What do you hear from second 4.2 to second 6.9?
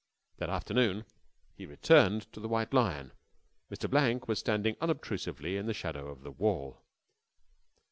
was standing unobtrusively in the shadow of the wall.